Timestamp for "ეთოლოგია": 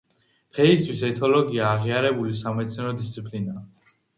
1.09-1.67